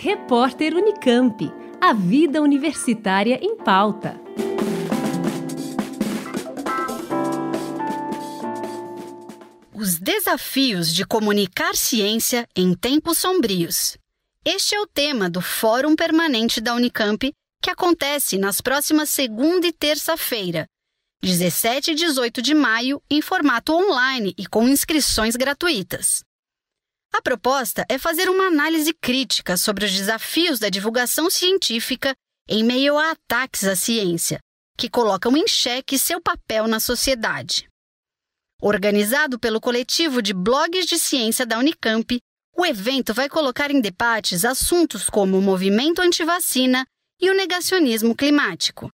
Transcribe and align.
Repórter 0.00 0.76
Unicamp. 0.76 1.52
A 1.80 1.92
vida 1.92 2.40
universitária 2.40 3.36
em 3.42 3.56
pauta. 3.56 4.14
Os 9.74 9.98
desafios 9.98 10.94
de 10.94 11.04
comunicar 11.04 11.74
ciência 11.74 12.46
em 12.54 12.74
tempos 12.74 13.18
sombrios. 13.18 13.98
Este 14.44 14.76
é 14.76 14.80
o 14.80 14.86
tema 14.86 15.28
do 15.28 15.40
Fórum 15.40 15.96
Permanente 15.96 16.60
da 16.60 16.74
Unicamp, 16.74 17.32
que 17.60 17.68
acontece 17.68 18.38
nas 18.38 18.60
próximas 18.60 19.10
segunda 19.10 19.66
e 19.66 19.72
terça-feira, 19.72 20.64
17 21.20 21.90
e 21.90 21.94
18 21.96 22.40
de 22.40 22.54
maio, 22.54 23.02
em 23.10 23.20
formato 23.20 23.72
online 23.74 24.32
e 24.38 24.46
com 24.46 24.68
inscrições 24.68 25.34
gratuitas. 25.34 26.22
A 27.12 27.22
proposta 27.22 27.84
é 27.88 27.98
fazer 27.98 28.28
uma 28.28 28.44
análise 28.44 28.92
crítica 28.92 29.56
sobre 29.56 29.84
os 29.84 29.92
desafios 29.92 30.58
da 30.58 30.68
divulgação 30.68 31.30
científica 31.30 32.14
em 32.48 32.62
meio 32.64 32.96
a 32.96 33.10
ataques 33.10 33.64
à 33.64 33.74
ciência, 33.74 34.40
que 34.76 34.88
colocam 34.88 35.36
em 35.36 35.46
xeque 35.46 35.98
seu 35.98 36.20
papel 36.20 36.66
na 36.66 36.80
sociedade. 36.80 37.68
Organizado 38.60 39.38
pelo 39.38 39.60
coletivo 39.60 40.20
de 40.20 40.32
blogs 40.32 40.86
de 40.86 40.98
ciência 40.98 41.46
da 41.46 41.58
Unicamp, 41.58 42.18
o 42.56 42.66
evento 42.66 43.14
vai 43.14 43.28
colocar 43.28 43.70
em 43.70 43.80
debates 43.80 44.44
assuntos 44.44 45.08
como 45.08 45.38
o 45.38 45.42
movimento 45.42 46.00
antivacina 46.00 46.84
e 47.20 47.30
o 47.30 47.34
negacionismo 47.34 48.16
climático. 48.16 48.90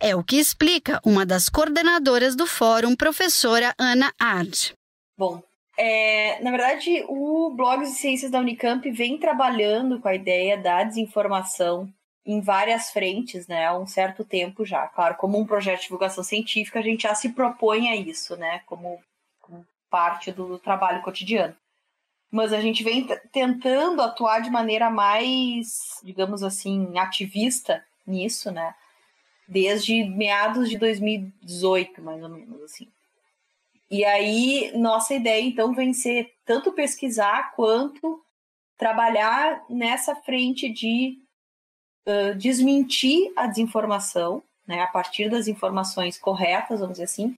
É 0.00 0.14
o 0.14 0.22
que 0.22 0.36
explica 0.36 1.00
uma 1.04 1.24
das 1.24 1.48
coordenadoras 1.48 2.36
do 2.36 2.46
fórum, 2.46 2.94
professora 2.94 3.74
Ana 3.78 4.12
Ard. 4.18 4.72
Bom, 5.16 5.42
é, 5.78 6.42
na 6.42 6.50
verdade, 6.50 7.04
o 7.08 7.50
blog 7.54 7.84
de 7.84 7.90
ciências 7.90 8.32
da 8.32 8.40
Unicamp 8.40 8.90
vem 8.90 9.16
trabalhando 9.16 10.00
com 10.00 10.08
a 10.08 10.14
ideia 10.14 10.58
da 10.58 10.82
desinformação 10.82 11.88
em 12.26 12.40
várias 12.40 12.90
frentes, 12.90 13.46
né, 13.46 13.66
há 13.66 13.78
um 13.78 13.86
certo 13.86 14.24
tempo 14.24 14.64
já. 14.64 14.88
Claro, 14.88 15.14
como 15.14 15.38
um 15.38 15.46
projeto 15.46 15.78
de 15.78 15.84
divulgação 15.84 16.24
científica, 16.24 16.80
a 16.80 16.82
gente 16.82 17.04
já 17.04 17.14
se 17.14 17.28
propõe 17.28 17.88
a 17.88 17.96
isso, 17.96 18.36
né, 18.36 18.60
como, 18.66 19.00
como 19.40 19.64
parte 19.88 20.32
do 20.32 20.58
trabalho 20.58 21.00
cotidiano. 21.00 21.56
Mas 22.30 22.52
a 22.52 22.60
gente 22.60 22.82
vem 22.82 23.06
tentando 23.32 24.02
atuar 24.02 24.40
de 24.40 24.50
maneira 24.50 24.90
mais, 24.90 26.00
digamos 26.02 26.42
assim, 26.42 26.98
ativista 26.98 27.82
nisso, 28.04 28.50
né, 28.50 28.74
desde 29.46 30.04
meados 30.04 30.68
de 30.68 30.76
2018, 30.76 32.02
mais 32.02 32.20
ou 32.20 32.28
menos 32.28 32.60
assim. 32.62 32.88
E 33.90 34.04
aí, 34.04 34.70
nossa 34.76 35.14
ideia, 35.14 35.42
então, 35.42 35.72
vem 35.72 35.94
ser 35.94 36.34
tanto 36.44 36.72
pesquisar 36.72 37.54
quanto 37.54 38.22
trabalhar 38.76 39.64
nessa 39.68 40.14
frente 40.14 40.68
de 40.68 41.18
uh, 42.06 42.34
desmentir 42.36 43.32
a 43.34 43.46
desinformação, 43.46 44.42
né, 44.66 44.82
a 44.82 44.86
partir 44.86 45.30
das 45.30 45.48
informações 45.48 46.18
corretas, 46.18 46.80
vamos 46.80 46.94
dizer 46.94 47.04
assim, 47.04 47.34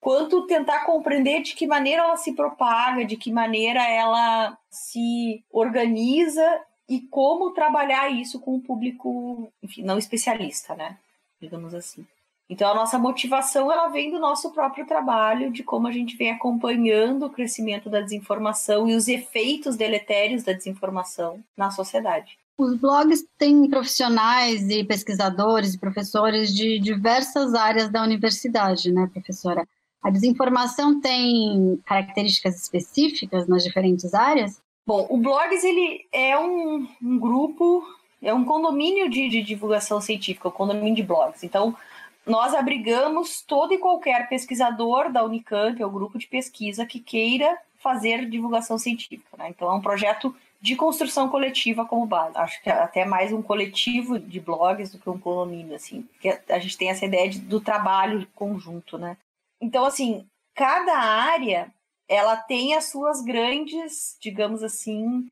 quanto 0.00 0.46
tentar 0.46 0.86
compreender 0.86 1.42
de 1.42 1.54
que 1.54 1.66
maneira 1.66 2.02
ela 2.02 2.16
se 2.16 2.32
propaga, 2.32 3.04
de 3.04 3.16
que 3.16 3.30
maneira 3.30 3.86
ela 3.86 4.58
se 4.70 5.44
organiza 5.50 6.64
e 6.88 7.02
como 7.02 7.52
trabalhar 7.52 8.08
isso 8.10 8.40
com 8.40 8.56
o 8.56 8.62
público, 8.62 9.52
enfim, 9.62 9.82
não 9.82 9.98
especialista, 9.98 10.74
né, 10.74 10.98
digamos 11.38 11.74
assim. 11.74 12.06
Então 12.50 12.68
a 12.68 12.74
nossa 12.74 12.98
motivação 12.98 13.70
ela 13.70 13.86
vem 13.86 14.10
do 14.10 14.18
nosso 14.18 14.50
próprio 14.50 14.84
trabalho, 14.84 15.52
de 15.52 15.62
como 15.62 15.86
a 15.86 15.92
gente 15.92 16.16
vem 16.16 16.32
acompanhando 16.32 17.26
o 17.26 17.30
crescimento 17.30 17.88
da 17.88 18.00
desinformação 18.00 18.88
e 18.88 18.96
os 18.96 19.06
efeitos 19.06 19.76
deletérios 19.76 20.42
da 20.42 20.52
desinformação 20.52 21.38
na 21.56 21.70
sociedade. 21.70 22.36
Os 22.58 22.76
blogs 22.76 23.24
têm 23.38 23.70
profissionais 23.70 24.68
e 24.68 24.82
pesquisadores 24.82 25.74
e 25.74 25.78
professores 25.78 26.52
de 26.52 26.80
diversas 26.80 27.54
áreas 27.54 27.88
da 27.88 28.02
universidade, 28.02 28.92
né, 28.92 29.08
professora? 29.12 29.66
A 30.02 30.10
desinformação 30.10 31.00
tem 31.00 31.80
características 31.86 32.60
específicas 32.60 33.46
nas 33.46 33.62
diferentes 33.62 34.12
áreas? 34.12 34.60
Bom, 34.84 35.06
o 35.08 35.18
Blogs 35.18 35.62
ele 35.62 36.04
é 36.10 36.36
um, 36.38 36.86
um 37.00 37.18
grupo, 37.18 37.86
é 38.20 38.34
um 38.34 38.44
condomínio 38.44 39.08
de, 39.08 39.28
de 39.28 39.40
divulgação 39.42 40.00
científica, 40.00 40.48
um 40.48 40.52
condomínio 40.52 40.96
de 40.96 41.02
blogs. 41.02 41.44
Então, 41.44 41.76
nós 42.26 42.54
abrigamos 42.54 43.42
todo 43.42 43.72
e 43.72 43.78
qualquer 43.78 44.28
pesquisador 44.28 45.10
da 45.10 45.24
Unicamp, 45.24 45.82
ou 45.82 45.90
grupo 45.90 46.18
de 46.18 46.26
pesquisa, 46.26 46.86
que 46.86 47.00
queira 47.00 47.58
fazer 47.78 48.28
divulgação 48.28 48.78
científica. 48.78 49.36
Né? 49.36 49.48
Então, 49.48 49.68
é 49.70 49.74
um 49.74 49.80
projeto 49.80 50.34
de 50.60 50.76
construção 50.76 51.28
coletiva 51.28 51.86
como 51.86 52.06
base. 52.06 52.36
Acho 52.36 52.62
que 52.62 52.68
é 52.68 52.72
até 52.72 53.04
mais 53.04 53.32
um 53.32 53.40
coletivo 53.40 54.18
de 54.18 54.38
blogs 54.38 54.92
do 54.92 54.98
que 54.98 55.08
um 55.08 55.18
condomínio, 55.18 55.74
assim. 55.74 56.02
Porque 56.02 56.38
a 56.48 56.58
gente 56.58 56.76
tem 56.76 56.90
essa 56.90 57.06
ideia 57.06 57.28
de, 57.28 57.40
do 57.40 57.60
trabalho 57.60 58.26
conjunto, 58.34 58.98
né? 58.98 59.16
Então, 59.60 59.84
assim, 59.84 60.26
cada 60.54 60.98
área, 60.98 61.72
ela 62.06 62.36
tem 62.36 62.74
as 62.74 62.90
suas 62.90 63.22
grandes, 63.22 64.18
digamos 64.20 64.62
assim, 64.62 65.26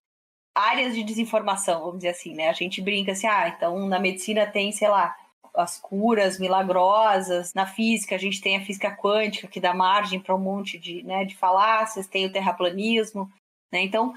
áreas 0.55 0.95
de 0.95 1.05
desinformação, 1.05 1.81
vamos 1.81 1.99
dizer 1.99 2.09
assim, 2.09 2.35
né? 2.35 2.49
A 2.49 2.53
gente 2.53 2.81
brinca 2.81 3.13
assim, 3.13 3.27
ah, 3.27 3.49
então 3.49 3.87
na 3.87 3.99
medicina 3.99 4.47
tem, 4.47 4.73
sei 4.73 4.89
lá, 4.89 5.15
as 5.61 5.79
curas 5.79 6.39
milagrosas. 6.39 7.53
Na 7.55 7.67
física, 7.67 8.15
a 8.15 8.19
gente 8.19 8.41
tem 8.41 8.57
a 8.57 8.65
física 8.65 8.95
quântica, 8.95 9.49
que 9.49 9.61
dá 9.61 9.75
margem 9.75 10.21
para 10.21 10.35
um 10.35 10.39
monte 10.39 10.79
de, 10.79 11.03
né, 11.03 11.25
de 11.25 11.37
falácias, 11.37 12.07
tem 12.07 12.27
o 12.27 12.33
terraplanismo. 12.33 13.31
Né? 13.73 13.83
Então, 13.83 14.15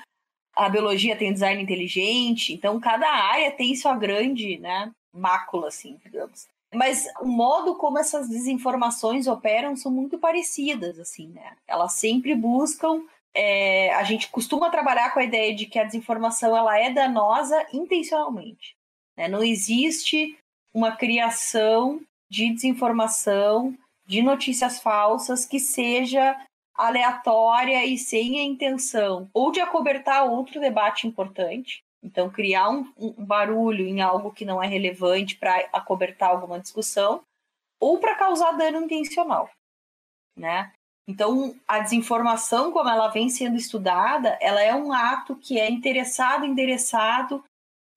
a 0.56 0.70
biologia 0.70 1.16
tem 1.16 1.34
design 1.34 1.62
inteligente. 1.62 2.54
Então, 2.54 2.80
cada 2.80 3.10
área 3.10 3.52
tem 3.52 3.76
sua 3.76 3.96
grande 3.96 4.58
né, 4.60 4.92
mácula, 5.14 5.68
assim, 5.68 5.98
digamos. 6.04 6.48
Mas 6.74 7.06
o 7.20 7.28
modo 7.28 7.76
como 7.76 8.00
essas 8.00 8.30
desinformações 8.30 9.28
operam 9.28 9.76
são 9.76 9.92
muito 9.92 10.18
parecidas, 10.18 10.98
assim, 11.00 11.28
né? 11.28 11.58
Elas 11.68 11.94
sempre 11.94 12.34
buscam 12.34 13.04
é, 13.34 13.94
a 13.94 14.04
gente 14.04 14.30
costuma 14.30 14.70
trabalhar 14.70 15.14
com 15.14 15.20
a 15.20 15.24
ideia 15.24 15.56
de 15.56 15.66
que 15.66 15.80
a 15.80 15.84
desinformação 15.84 16.56
ela 16.56 16.78
é 16.78 16.92
danosa 16.92 17.66
intencionalmente. 17.74 18.76
Né? 19.18 19.28
Não 19.28 19.44
existe 19.44 20.38
uma 20.74 20.96
criação 20.96 22.02
de 22.30 22.54
desinformação, 22.54 23.78
de 24.06 24.22
notícias 24.22 24.80
falsas 24.80 25.46
que 25.46 25.60
seja 25.60 26.38
aleatória 26.76 27.86
e 27.86 27.98
sem 27.98 28.40
a 28.40 28.44
intenção 28.44 29.30
ou 29.34 29.52
de 29.52 29.60
acobertar 29.60 30.26
outro 30.26 30.60
debate 30.60 31.08
importante. 31.08 31.84
Então, 32.04 32.30
criar 32.30 32.70
um, 32.70 32.92
um 32.98 33.26
barulho 33.26 33.86
em 33.86 34.02
algo 34.02 34.32
que 34.32 34.44
não 34.44 34.62
é 34.62 34.68
relevante 34.68 35.38
para 35.38 35.70
acobertar 35.72 36.30
alguma 36.30 36.60
discussão, 36.60 37.22
ou 37.80 38.00
para 38.00 38.16
causar 38.16 38.54
dano 38.54 38.84
intencional, 38.84 39.50
né? 40.38 40.72
Então, 41.08 41.56
a 41.68 41.80
desinformação, 41.80 42.72
como 42.72 42.90
ela 42.90 43.10
vem 43.10 43.28
sendo 43.28 43.58
estudada, 43.58 44.38
ela 44.40 44.62
é 44.62 44.74
um 44.74 44.94
ato 44.94 45.36
que 45.36 45.60
é 45.60 45.70
interessado, 45.70 46.46
endereçado 46.46 47.44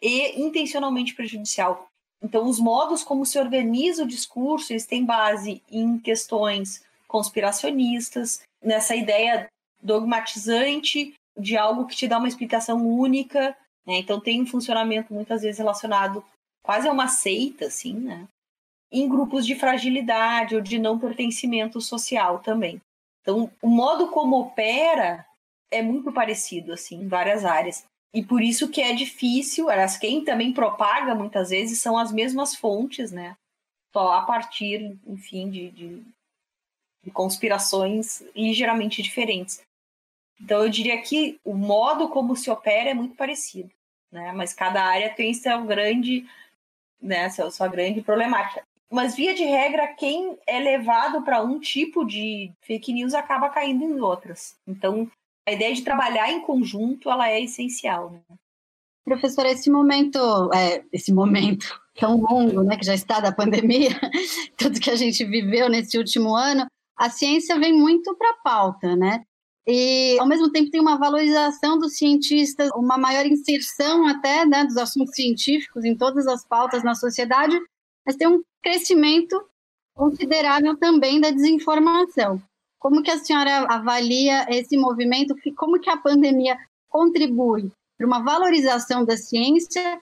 e 0.02 0.40
intencionalmente 0.40 1.14
prejudicial. 1.14 1.86
Então, 2.24 2.46
os 2.48 2.58
modos 2.58 3.04
como 3.04 3.26
se 3.26 3.38
organiza 3.38 4.02
o 4.02 4.08
discurso, 4.08 4.72
eles 4.72 4.86
têm 4.86 5.04
base 5.04 5.62
em 5.70 5.98
questões 5.98 6.82
conspiracionistas, 7.06 8.40
nessa 8.62 8.96
ideia 8.96 9.46
dogmatizante 9.82 11.12
de 11.36 11.54
algo 11.54 11.86
que 11.86 11.94
te 11.94 12.08
dá 12.08 12.16
uma 12.16 12.26
explicação 12.26 12.88
única, 12.88 13.54
né? 13.86 13.98
Então, 13.98 14.18
tem 14.18 14.40
um 14.40 14.46
funcionamento 14.46 15.12
muitas 15.12 15.42
vezes 15.42 15.58
relacionado 15.58 16.24
quase 16.62 16.88
a 16.88 16.92
uma 16.92 17.08
seita, 17.08 17.66
assim, 17.66 17.92
né? 17.92 18.26
Em 18.90 19.06
grupos 19.06 19.44
de 19.44 19.54
fragilidade 19.54 20.56
ou 20.56 20.62
de 20.62 20.78
não 20.78 20.98
pertencimento 20.98 21.78
social 21.78 22.38
também. 22.38 22.80
Então, 23.20 23.50
o 23.60 23.68
modo 23.68 24.08
como 24.08 24.40
opera 24.40 25.26
é 25.70 25.82
muito 25.82 26.10
parecido, 26.10 26.72
assim, 26.72 27.02
em 27.02 27.08
várias 27.08 27.44
áreas. 27.44 27.84
E 28.14 28.24
por 28.24 28.40
isso 28.40 28.68
que 28.68 28.80
é 28.80 28.94
difícil, 28.94 29.68
aliás, 29.68 29.96
quem 29.96 30.24
também 30.24 30.52
propaga 30.52 31.16
muitas 31.16 31.50
vezes 31.50 31.80
são 31.80 31.98
as 31.98 32.12
mesmas 32.12 32.54
fontes, 32.54 33.10
né? 33.10 33.36
Só 33.92 34.12
a 34.12 34.22
partir, 34.22 34.96
enfim, 35.04 35.50
de, 35.50 35.70
de, 35.72 36.02
de 37.02 37.10
conspirações 37.10 38.22
ligeiramente 38.36 39.02
diferentes. 39.02 39.60
Então 40.40 40.62
eu 40.62 40.68
diria 40.68 41.00
que 41.02 41.40
o 41.44 41.54
modo 41.54 42.08
como 42.08 42.36
se 42.36 42.48
opera 42.48 42.90
é 42.90 42.94
muito 42.94 43.16
parecido, 43.16 43.70
né? 44.12 44.30
Mas 44.30 44.54
cada 44.54 44.84
área 44.84 45.12
tem 45.12 45.34
seu 45.34 45.64
grande, 45.64 46.24
né, 47.02 47.28
sua, 47.30 47.50
sua 47.50 47.66
grande 47.66 48.00
problemática. 48.00 48.62
Mas 48.88 49.16
via 49.16 49.34
de 49.34 49.42
regra, 49.42 49.88
quem 49.88 50.38
é 50.46 50.60
levado 50.60 51.22
para 51.22 51.42
um 51.42 51.58
tipo 51.58 52.04
de 52.04 52.52
fake 52.60 52.92
news 52.92 53.12
acaba 53.12 53.50
caindo 53.50 53.82
em 53.82 54.00
outras. 54.00 54.56
Então 54.68 55.10
a 55.46 55.52
ideia 55.52 55.74
de 55.74 55.82
trabalhar 55.82 56.30
em 56.30 56.40
conjunto 56.40 57.10
ela 57.10 57.28
é 57.28 57.42
essencial. 57.42 58.10
Né? 58.10 58.20
Professora, 59.04 59.50
esse 59.50 59.70
momento, 59.70 60.18
é, 60.54 60.84
esse 60.92 61.12
momento 61.12 61.66
tão 61.98 62.20
longo, 62.20 62.62
né, 62.62 62.76
que 62.76 62.86
já 62.86 62.94
está 62.94 63.20
da 63.20 63.32
pandemia, 63.32 63.90
tudo 64.56 64.80
que 64.80 64.90
a 64.90 64.96
gente 64.96 65.24
viveu 65.24 65.68
nesse 65.68 65.98
último 65.98 66.34
ano, 66.34 66.66
a 66.96 67.10
ciência 67.10 67.58
vem 67.58 67.72
muito 67.72 68.16
para 68.16 68.30
a 68.30 68.42
pauta, 68.42 68.96
né? 68.96 69.24
e 69.66 70.18
ao 70.18 70.26
mesmo 70.26 70.50
tempo 70.50 70.70
tem 70.70 70.80
uma 70.80 70.98
valorização 70.98 71.78
dos 71.78 71.96
cientistas, 71.96 72.68
uma 72.74 72.98
maior 72.98 73.24
inserção 73.24 74.06
até 74.06 74.44
né, 74.44 74.64
dos 74.64 74.76
assuntos 74.76 75.14
científicos 75.14 75.84
em 75.84 75.96
todas 75.96 76.26
as 76.26 76.46
pautas 76.46 76.84
na 76.84 76.94
sociedade, 76.94 77.58
mas 78.04 78.16
tem 78.16 78.28
um 78.28 78.42
crescimento 78.62 79.42
considerável 79.94 80.76
também 80.76 81.20
da 81.20 81.30
desinformação. 81.30 82.42
Como 82.84 83.02
que 83.02 83.10
a 83.10 83.16
senhora 83.16 83.64
avalia 83.70 84.44
esse 84.50 84.76
movimento? 84.76 85.34
Como 85.56 85.80
que 85.80 85.88
a 85.88 85.96
pandemia 85.96 86.54
contribui 86.86 87.72
para 87.96 88.06
uma 88.06 88.22
valorização 88.22 89.06
da 89.06 89.16
ciência 89.16 89.98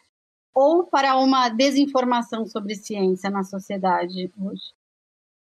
ou 0.53 0.85
para 0.89 1.17
uma 1.17 1.49
desinformação 1.49 2.45
sobre 2.45 2.75
ciência 2.75 3.31
na 3.31 3.45
sociedade 3.45 4.33
hoje? 4.37 4.73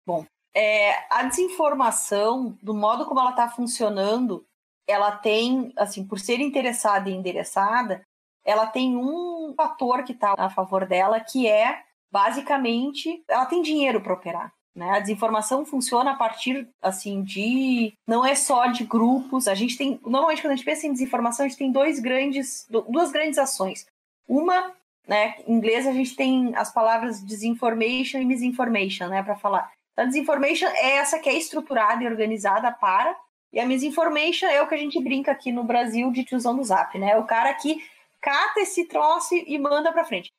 Bom, 0.05 0.26
é, 0.52 0.96
a 1.14 1.23
desinformação, 1.29 2.58
do 2.61 2.75
modo 2.75 3.06
como 3.06 3.20
ela 3.20 3.31
está 3.31 3.49
funcionando, 3.49 4.44
ela 4.84 5.12
tem, 5.12 5.73
assim, 5.76 6.05
por 6.05 6.19
ser 6.19 6.41
interessada 6.41 7.08
e 7.08 7.14
endereçada, 7.14 8.05
ela 8.44 8.67
tem 8.67 8.96
um 8.96 9.55
fator 9.56 10.02
que 10.02 10.12
está 10.12 10.34
a 10.37 10.50
favor 10.50 10.88
dela, 10.88 11.20
que 11.20 11.46
é, 11.46 11.84
basicamente, 12.11 13.23
ela 13.29 13.46
tem 13.46 13.62
dinheiro 13.62 14.02
para 14.02 14.14
operar. 14.14 14.57
Né? 14.78 14.90
A 14.90 15.00
desinformação 15.00 15.66
funciona 15.66 16.12
a 16.12 16.16
partir, 16.16 16.69
assim, 16.80 17.22
de... 17.22 17.92
Não 18.06 18.25
é 18.25 18.34
só 18.34 18.66
de 18.66 18.84
grupos, 18.84 19.48
a 19.48 19.54
gente 19.54 19.76
tem... 19.76 19.98
Normalmente, 20.04 20.40
quando 20.40 20.52
a 20.52 20.56
gente 20.56 20.64
pensa 20.64 20.86
em 20.86 20.92
desinformação, 20.92 21.44
a 21.44 21.48
gente 21.48 21.58
tem 21.58 21.72
dois 21.72 21.98
grandes, 21.98 22.66
duas 22.88 23.10
grandes 23.10 23.38
ações. 23.38 23.86
Uma, 24.26 24.72
né, 25.06 25.34
em 25.46 25.54
inglês 25.54 25.86
a 25.86 25.92
gente 25.92 26.14
tem 26.14 26.54
as 26.54 26.72
palavras 26.72 27.25
disinformation 27.26 28.19
e 28.19 28.25
misinformation, 28.25 29.08
né, 29.08 29.22
para 29.22 29.36
falar 29.36 29.70
a 29.98 30.04
disinformation 30.04 30.69
é 30.69 30.96
essa 30.98 31.19
que 31.19 31.28
é 31.28 31.36
estruturada 31.36 32.04
e 32.04 32.06
organizada 32.06 32.70
para, 32.70 33.16
e 33.52 33.58
a 33.58 33.66
misinformation 33.66 34.46
é 34.46 34.62
o 34.62 34.69
que 34.69 34.74
a 34.74 34.78
gente 34.78 35.02
brinca 35.02 35.32
aqui 35.32 35.50
no 35.50 35.64
Brasil 35.64 36.12
de 36.12 36.24
tiozão 36.24 36.54
do 36.54 36.62
zap, 36.62 36.96
né? 36.96 37.10
É 37.10 37.16
o 37.16 37.24
cara 37.24 37.52
que 37.54 37.82
cata 38.20 38.60
esse 38.60 38.84
troço 38.86 39.34
e 39.34 39.58
manda 39.58 39.92
para 39.92 40.04
frente. 40.04 40.31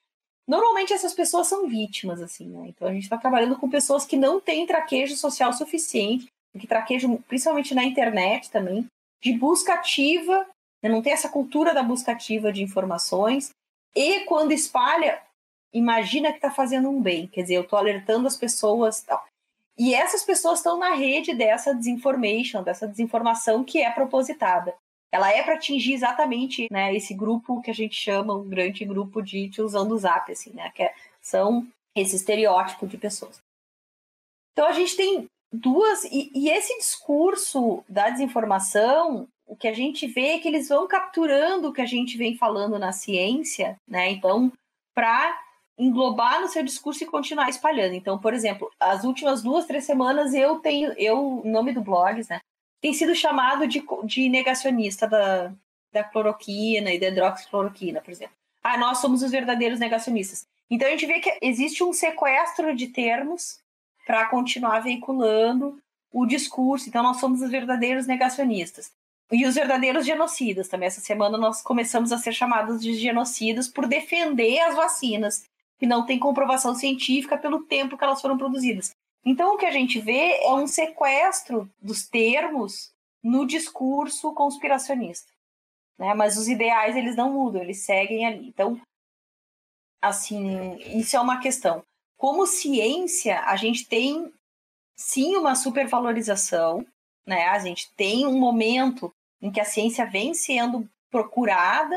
Normalmente 0.49 0.91
essas 0.91 1.13
pessoas 1.13 1.45
são 1.45 1.67
vítimas, 1.69 2.19
assim, 2.19 2.47
né? 2.47 2.69
Então 2.69 2.87
a 2.87 2.91
gente 2.91 3.03
está 3.03 3.19
trabalhando 3.19 3.55
com 3.55 3.69
pessoas 3.69 4.03
que 4.03 4.17
não 4.17 4.41
têm 4.41 4.65
traquejo 4.65 5.15
social 5.15 5.53
suficiente, 5.53 6.25
que 6.59 6.65
traquejo, 6.65 7.19
principalmente 7.27 7.75
na 7.75 7.83
internet 7.83 8.49
também, 8.49 8.87
de 9.21 9.31
busca 9.33 9.75
ativa, 9.75 10.47
né? 10.81 10.89
não 10.89 11.03
tem 11.03 11.13
essa 11.13 11.29
cultura 11.29 11.71
da 11.71 11.83
busca 11.83 12.13
ativa 12.13 12.51
de 12.51 12.63
informações, 12.63 13.51
e 13.95 14.21
quando 14.21 14.51
espalha, 14.51 15.21
imagina 15.71 16.31
que 16.31 16.37
está 16.37 16.49
fazendo 16.49 16.89
um 16.89 16.99
bem, 16.99 17.27
quer 17.27 17.43
dizer, 17.43 17.53
eu 17.53 17.61
estou 17.61 17.77
alertando 17.77 18.25
as 18.25 18.35
pessoas 18.35 19.03
tal. 19.03 19.23
E 19.77 19.93
essas 19.93 20.23
pessoas 20.23 20.59
estão 20.59 20.79
na 20.79 20.95
rede 20.95 21.31
dessa 21.35 21.75
desinformation, 21.75 22.63
dessa 22.63 22.87
desinformação 22.87 23.63
que 23.63 23.83
é 23.83 23.91
propositada. 23.91 24.73
Ela 25.11 25.31
é 25.31 25.41
para 25.41 25.55
atingir 25.55 25.93
exatamente 25.93 26.67
né, 26.71 26.95
esse 26.95 27.13
grupo 27.13 27.61
que 27.61 27.71
a 27.71 27.73
gente 27.73 27.95
chama, 27.95 28.35
um 28.35 28.47
grande 28.47 28.85
grupo 28.85 29.21
de 29.21 29.49
tiozão 29.49 29.87
do 29.87 29.97
zap, 29.97 30.31
assim, 30.31 30.51
né? 30.53 30.71
Que 30.75 30.83
é, 30.83 30.93
são 31.21 31.67
esse 31.95 32.15
estereótipo 32.15 32.87
de 32.87 32.97
pessoas. 32.97 33.41
Então 34.53 34.67
a 34.67 34.73
gente 34.73 34.95
tem 34.95 35.27
duas. 35.51 36.03
E, 36.05 36.31
e 36.33 36.49
esse 36.49 36.77
discurso 36.77 37.83
da 37.89 38.09
desinformação, 38.09 39.27
o 39.47 39.55
que 39.55 39.67
a 39.67 39.73
gente 39.73 40.05
vê 40.05 40.35
é 40.35 40.39
que 40.39 40.47
eles 40.47 40.69
vão 40.69 40.87
capturando 40.87 41.69
o 41.69 41.73
que 41.73 41.81
a 41.81 41.85
gente 41.85 42.17
vem 42.17 42.37
falando 42.37 42.77
na 42.77 42.91
ciência, 42.91 43.77
né? 43.87 44.09
Então, 44.11 44.51
para 44.93 45.39
englobar 45.77 46.41
no 46.41 46.49
seu 46.49 46.61
discurso 46.61 47.03
e 47.03 47.07
continuar 47.07 47.49
espalhando. 47.49 47.93
Então, 47.93 48.19
por 48.19 48.33
exemplo, 48.33 48.69
as 48.79 49.05
últimas 49.05 49.41
duas, 49.41 49.65
três 49.65 49.85
semanas 49.85 50.33
eu 50.33 50.59
tenho, 50.59 50.93
eu, 50.97 51.41
nome 51.45 51.71
do 51.71 51.81
blog, 51.81 52.21
né, 52.29 52.41
tem 52.81 52.93
sido 52.93 53.15
chamado 53.15 53.67
de, 53.67 53.83
de 54.05 54.29
negacionista 54.29 55.07
da, 55.07 55.51
da 55.91 56.03
cloroquina 56.03 56.93
e 56.93 56.99
da 56.99 57.07
hidroxicloroquina, 57.07 58.01
por 58.01 58.11
exemplo. 58.11 58.35
Ah, 58.63 58.77
nós 58.77 58.99
somos 58.99 59.23
os 59.23 59.31
verdadeiros 59.31 59.79
negacionistas. 59.79 60.47
Então 60.69 60.87
a 60.87 60.91
gente 60.91 61.05
vê 61.05 61.19
que 61.19 61.37
existe 61.41 61.83
um 61.83 61.93
sequestro 61.93 62.75
de 62.75 62.87
termos 62.87 63.59
para 64.05 64.25
continuar 64.25 64.81
veiculando 64.81 65.79
o 66.11 66.25
discurso. 66.25 66.87
Então 66.87 67.03
nós 67.03 67.19
somos 67.19 67.41
os 67.41 67.49
verdadeiros 67.49 68.05
negacionistas. 68.05 68.91
E 69.31 69.45
os 69.45 69.55
verdadeiros 69.55 70.05
genocidas 70.05 70.67
também. 70.67 70.87
Essa 70.87 71.01
semana 71.01 71.37
nós 71.37 71.61
começamos 71.61 72.11
a 72.11 72.17
ser 72.17 72.33
chamados 72.33 72.81
de 72.81 72.95
genocidas 72.95 73.67
por 73.67 73.87
defender 73.87 74.59
as 74.61 74.75
vacinas 74.75 75.43
que 75.77 75.85
não 75.85 76.05
tem 76.05 76.19
comprovação 76.19 76.75
científica 76.75 77.37
pelo 77.37 77.63
tempo 77.63 77.97
que 77.97 78.03
elas 78.03 78.21
foram 78.21 78.37
produzidas. 78.37 78.91
Então, 79.29 79.53
o 79.53 79.57
que 79.59 79.65
a 79.67 79.71
gente 79.71 79.99
vê 79.99 80.39
é 80.41 80.51
um 80.55 80.65
sequestro 80.65 81.71
dos 81.79 82.07
termos 82.09 82.91
no 83.21 83.45
discurso 83.45 84.33
conspiracionista. 84.33 85.31
Né? 85.99 86.15
Mas 86.15 86.35
os 86.35 86.47
ideais, 86.47 86.95
eles 86.95 87.15
não 87.15 87.31
mudam, 87.31 87.61
eles 87.61 87.85
seguem 87.85 88.25
ali. 88.25 88.47
Então, 88.47 88.81
assim, 90.01 90.77
isso 90.97 91.15
é 91.15 91.19
uma 91.19 91.39
questão. 91.39 91.83
Como 92.17 92.47
ciência, 92.47 93.39
a 93.41 93.55
gente 93.55 93.87
tem, 93.87 94.33
sim, 94.97 95.35
uma 95.35 95.53
supervalorização, 95.53 96.83
né? 97.23 97.49
A 97.49 97.59
gente 97.59 97.93
tem 97.93 98.25
um 98.25 98.39
momento 98.39 99.13
em 99.39 99.51
que 99.51 99.59
a 99.59 99.65
ciência 99.65 100.07
vem 100.07 100.33
sendo 100.33 100.89
procurada, 101.11 101.95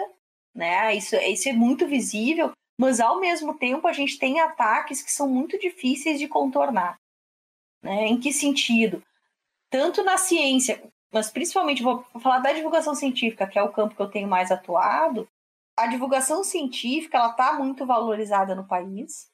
né? 0.54 0.94
Isso, 0.94 1.16
isso 1.16 1.48
é 1.48 1.54
muito 1.54 1.86
visível, 1.86 2.52
mas 2.78 3.00
ao 3.00 3.18
mesmo 3.18 3.56
tempo 3.56 3.88
a 3.88 3.92
gente 3.94 4.18
tem 4.18 4.38
ataques 4.38 5.00
que 5.00 5.10
são 5.10 5.30
muito 5.30 5.58
difíceis 5.58 6.18
de 6.18 6.28
contornar. 6.28 7.00
Né? 7.82 8.06
Em 8.06 8.20
que 8.20 8.32
sentido? 8.32 9.02
Tanto 9.70 10.02
na 10.04 10.16
ciência, 10.16 10.82
mas 11.12 11.30
principalmente 11.30 11.82
vou 11.82 12.04
falar 12.20 12.38
da 12.38 12.52
divulgação 12.52 12.94
científica, 12.94 13.46
que 13.46 13.58
é 13.58 13.62
o 13.62 13.72
campo 13.72 13.94
que 13.94 14.02
eu 14.02 14.10
tenho 14.10 14.28
mais 14.28 14.50
atuado. 14.50 15.28
A 15.76 15.86
divulgação 15.86 16.44
científica 16.44 17.18
ela 17.18 17.30
está 17.30 17.54
muito 17.54 17.84
valorizada 17.84 18.54
no 18.54 18.64
país, 18.64 19.30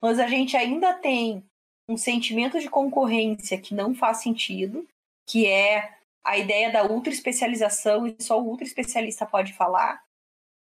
mas 0.00 0.18
a 0.18 0.26
gente 0.26 0.56
ainda 0.56 0.94
tem 0.94 1.44
um 1.88 1.96
sentimento 1.96 2.60
de 2.60 2.70
concorrência 2.70 3.60
que 3.60 3.74
não 3.74 3.94
faz 3.94 4.18
sentido, 4.18 4.86
que 5.26 5.46
é 5.46 5.96
a 6.24 6.36
ideia 6.36 6.70
da 6.70 6.84
ultra 6.84 7.12
especialização 7.12 8.06
e 8.06 8.16
só 8.20 8.40
o 8.40 8.44
ultra 8.44 8.66
especialista 8.66 9.24
pode 9.24 9.52
falar 9.54 10.02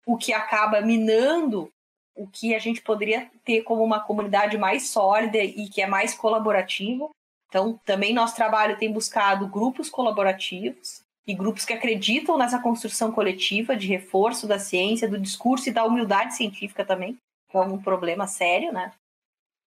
o 0.05 0.17
que 0.17 0.33
acaba 0.33 0.81
minando 0.81 1.71
o 2.15 2.27
que 2.27 2.53
a 2.53 2.59
gente 2.59 2.81
poderia 2.81 3.29
ter 3.43 3.63
como 3.63 3.83
uma 3.83 3.99
comunidade 3.99 4.57
mais 4.57 4.89
sólida 4.89 5.37
e 5.37 5.69
que 5.69 5.81
é 5.81 5.87
mais 5.87 6.13
colaborativa. 6.13 7.09
Então, 7.47 7.79
também 7.85 8.13
nosso 8.13 8.35
trabalho 8.35 8.77
tem 8.77 8.91
buscado 8.91 9.47
grupos 9.47 9.89
colaborativos 9.89 11.01
e 11.27 11.33
grupos 11.33 11.65
que 11.65 11.73
acreditam 11.73 12.37
nessa 12.37 12.59
construção 12.59 13.11
coletiva 13.11 13.75
de 13.75 13.87
reforço 13.87 14.47
da 14.47 14.57
ciência, 14.57 15.07
do 15.07 15.19
discurso 15.19 15.69
e 15.69 15.73
da 15.73 15.85
humildade 15.85 16.35
científica 16.35 16.85
também, 16.85 17.17
que 17.49 17.57
é 17.57 17.59
um 17.59 17.81
problema 17.81 18.27
sério, 18.27 18.71
né? 18.71 18.91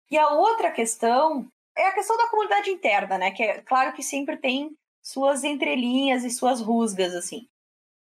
E 0.10 0.18
a 0.18 0.30
outra 0.30 0.72
questão 0.72 1.48
é 1.76 1.88
a 1.88 1.94
questão 1.94 2.18
da 2.18 2.28
comunidade 2.28 2.70
interna, 2.70 3.18
né? 3.18 3.32
Que 3.32 3.44
é 3.44 3.62
claro 3.62 3.94
que 3.94 4.04
sempre 4.04 4.38
tem 4.38 4.76
suas 5.02 5.44
entrelinhas 5.44 6.24
e 6.24 6.30
suas 6.30 6.62
rusgas, 6.62 7.14
assim. 7.14 7.48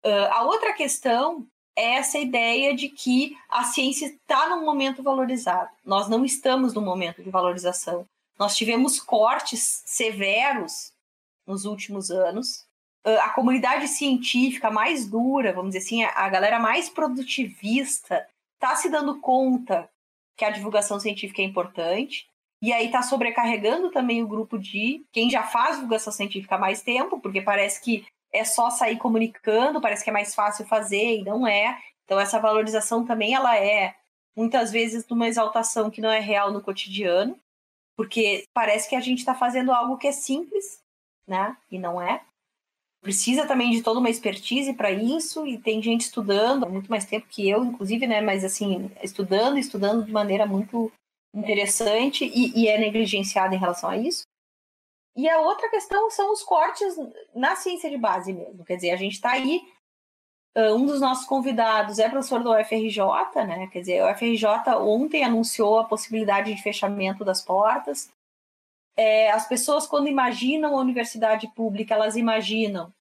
Uh, 0.03 0.27
a 0.31 0.43
outra 0.43 0.73
questão 0.73 1.47
é 1.81 1.95
essa 1.95 2.19
ideia 2.19 2.75
de 2.75 2.89
que 2.89 3.35
a 3.49 3.63
ciência 3.63 4.05
está 4.05 4.49
num 4.49 4.63
momento 4.63 5.01
valorizado. 5.01 5.69
Nós 5.83 6.07
não 6.07 6.23
estamos 6.23 6.73
num 6.73 6.85
momento 6.85 7.23
de 7.23 7.29
valorização. 7.31 8.05
Nós 8.37 8.55
tivemos 8.55 8.99
cortes 8.99 9.81
severos 9.85 10.93
nos 11.45 11.65
últimos 11.65 12.11
anos. 12.11 12.65
Ah, 13.03 13.25
a 13.25 13.29
comunidade 13.29 13.87
científica 13.87 14.69
mais 14.69 15.07
dura, 15.07 15.53
vamos 15.53 15.73
dizer 15.73 15.85
assim, 15.85 16.03
a 16.03 16.29
galera 16.29 16.59
mais 16.59 16.87
produtivista, 16.87 18.27
está 18.53 18.75
se 18.75 18.87
dando 18.87 19.19
conta 19.19 19.89
que 20.37 20.45
a 20.45 20.51
divulgação 20.51 20.99
científica 20.99 21.41
é 21.41 21.45
importante. 21.45 22.27
E 22.61 22.71
aí 22.71 22.85
está 22.85 23.01
sobrecarregando 23.01 23.89
também 23.89 24.21
o 24.21 24.27
grupo 24.27 24.59
de 24.59 25.03
quem 25.11 25.31
já 25.31 25.41
faz 25.41 25.77
divulgação 25.77 26.13
científica 26.13 26.55
há 26.55 26.59
mais 26.59 26.83
tempo, 26.83 27.19
porque 27.19 27.41
parece 27.41 27.81
que 27.81 28.05
é 28.33 28.43
só 28.43 28.69
sair 28.69 28.97
comunicando, 28.97 29.81
parece 29.81 30.03
que 30.03 30.09
é 30.09 30.13
mais 30.13 30.33
fácil 30.33 30.65
fazer 30.65 31.19
e 31.19 31.23
não 31.23 31.45
é. 31.45 31.79
Então 32.05 32.19
essa 32.19 32.39
valorização 32.39 33.05
também 33.05 33.33
ela 33.33 33.57
é 33.57 33.95
muitas 34.35 34.71
vezes 34.71 35.07
numa 35.07 35.27
exaltação 35.27 35.89
que 35.89 36.01
não 36.01 36.09
é 36.09 36.19
real 36.19 36.51
no 36.51 36.61
cotidiano, 36.61 37.37
porque 37.95 38.45
parece 38.53 38.89
que 38.89 38.95
a 38.95 39.01
gente 39.01 39.19
está 39.19 39.35
fazendo 39.35 39.71
algo 39.71 39.97
que 39.97 40.07
é 40.07 40.11
simples, 40.11 40.81
né? 41.27 41.55
E 41.69 41.77
não 41.77 42.01
é. 42.01 42.23
Precisa 43.01 43.47
também 43.47 43.71
de 43.71 43.81
toda 43.81 43.99
uma 43.99 44.09
expertise 44.09 44.73
para 44.73 44.91
isso 44.91 45.45
e 45.45 45.57
tem 45.57 45.81
gente 45.81 46.01
estudando 46.01 46.65
há 46.65 46.69
muito 46.69 46.89
mais 46.89 47.05
tempo 47.05 47.27
que 47.27 47.49
eu, 47.49 47.65
inclusive, 47.65 48.05
né? 48.05 48.21
Mas 48.21 48.43
assim, 48.45 48.91
estudando, 49.03 49.57
estudando 49.57 50.05
de 50.05 50.11
maneira 50.11 50.45
muito 50.45 50.91
interessante 51.33 52.25
e, 52.25 52.59
e 52.59 52.67
é 52.67 52.77
negligenciada 52.77 53.55
em 53.55 53.59
relação 53.59 53.89
a 53.89 53.97
isso. 53.97 54.23
E 55.15 55.29
a 55.29 55.39
outra 55.39 55.69
questão 55.69 56.09
são 56.09 56.31
os 56.31 56.41
cortes 56.43 56.95
na 57.35 57.55
ciência 57.55 57.89
de 57.89 57.97
base 57.97 58.31
mesmo. 58.31 58.63
Quer 58.63 58.75
dizer, 58.75 58.91
a 58.91 58.95
gente 58.95 59.13
está 59.13 59.31
aí. 59.31 59.61
Um 60.55 60.85
dos 60.85 60.99
nossos 60.99 61.25
convidados 61.25 61.97
é 61.99 62.09
professor 62.09 62.43
do 62.43 62.51
UFRJ, 62.51 62.99
né? 63.47 63.67
Quer 63.67 63.79
dizer, 63.79 64.03
o 64.03 64.11
UFRJ 64.11 64.45
ontem 64.79 65.23
anunciou 65.23 65.79
a 65.79 65.85
possibilidade 65.85 66.53
de 66.53 66.61
fechamento 66.61 67.23
das 67.23 67.41
portas. 67.41 68.09
É, 68.97 69.31
as 69.31 69.47
pessoas, 69.47 69.87
quando 69.87 70.09
imaginam 70.09 70.75
a 70.75 70.81
universidade 70.81 71.47
pública, 71.55 71.93
elas 71.93 72.15
imaginam 72.17 72.93